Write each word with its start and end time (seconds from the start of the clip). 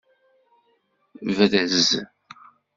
Brez. 1.35 1.77